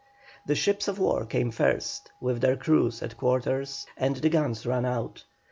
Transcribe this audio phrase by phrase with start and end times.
[0.47, 4.83] The ships of war came first, with their crews at quarters and the guns run
[4.83, 5.25] out.